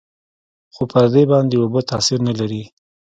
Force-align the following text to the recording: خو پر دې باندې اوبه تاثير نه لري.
خو 0.73 0.83
پر 0.91 1.05
دې 1.13 1.23
باندې 1.31 1.55
اوبه 1.57 1.81
تاثير 1.91 2.19
نه 2.27 2.33
لري. 2.39 2.63